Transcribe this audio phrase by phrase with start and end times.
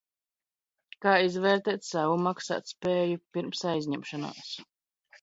[1.07, 4.55] Kā izvērtēt savu maksātspēju pirms aizņemšanās?